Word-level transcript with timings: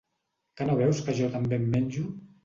Que 0.61 0.65
no 0.69 0.77
veus 0.79 1.01
que 1.09 1.13
jo 1.19 1.27
també 1.35 1.59
en 1.61 1.67
menjo? 1.75 2.07